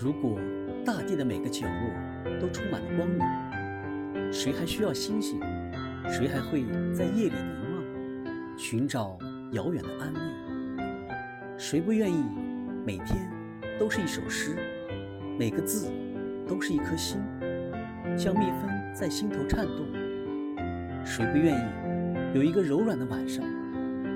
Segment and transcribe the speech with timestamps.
[0.00, 0.38] 如果
[0.84, 5.40] 大地的每个角落都充满了光明，谁还需要星星？
[6.08, 6.64] 谁还会
[6.94, 9.18] 在夜里凝望，寻找
[9.50, 10.20] 遥远的安慰？
[11.58, 12.24] 谁不愿意
[12.86, 13.28] 每天
[13.76, 14.56] 都是一首诗，
[15.36, 15.90] 每个字
[16.46, 17.20] 都是一颗心，
[18.16, 19.84] 像蜜蜂在心头颤动？
[21.04, 23.44] 谁不愿意有一个柔软的晚上，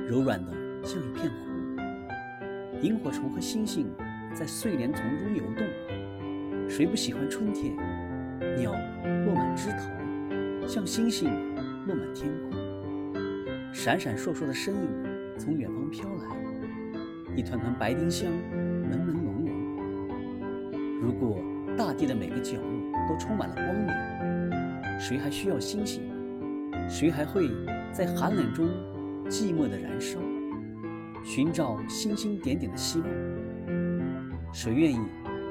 [0.07, 0.53] 柔软的
[0.85, 3.93] 像一片湖，萤火虫和星星？
[4.35, 5.67] 在睡莲丛中游动，
[6.69, 7.77] 谁不喜欢春天？
[8.57, 8.73] 鸟
[9.25, 11.31] 落满枝头，像星星
[11.87, 12.51] 落满天空。
[13.73, 14.89] 闪闪烁烁的身影
[15.39, 18.31] 从远方飘来，一团团白丁香，
[18.91, 19.51] 朦朦胧胧。
[21.01, 21.39] 如果
[21.77, 23.89] 大地的每个角落都充满了光明，
[24.99, 26.03] 谁还需要星星？
[26.89, 27.51] 谁还会
[27.93, 28.69] 在寒冷中
[29.29, 30.19] 寂寞的燃烧，
[31.23, 33.09] 寻找星星点点的希望？
[34.53, 35.01] 谁愿意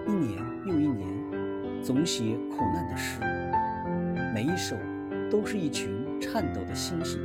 [0.07, 1.09] 一年又一年
[1.81, 3.19] 总写苦难的诗？
[4.31, 4.75] 每一首
[5.27, 5.89] 都是一群
[6.21, 7.19] 颤抖的星星，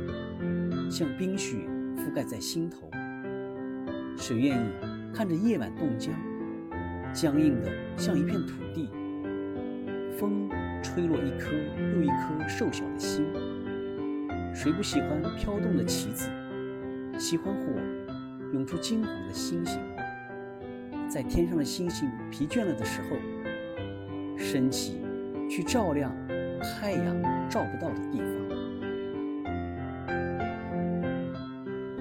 [0.89, 1.57] 像冰雪
[1.95, 2.89] 覆盖在心头。
[4.17, 4.65] 谁愿意
[5.13, 6.11] 看着夜晚冻僵，
[7.13, 8.89] 僵硬的像一片土地？
[10.17, 10.49] 风
[10.81, 11.51] 吹落一颗
[11.93, 13.23] 又一颗瘦小的心。
[14.51, 16.27] 谁不喜欢飘动的旗子？
[17.19, 17.71] 喜欢火
[18.51, 19.79] 涌出金黄的星星？
[21.09, 23.15] 在天上的星星疲倦了的时候，
[24.37, 25.01] 升起，
[25.49, 26.13] 去照亮
[26.61, 28.56] 太阳照不到的地方。